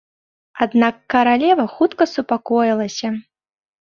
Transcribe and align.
Аднак 0.65 0.95
каралева 1.13 1.65
хутка 1.75 2.03
супакоілася. 2.13 3.07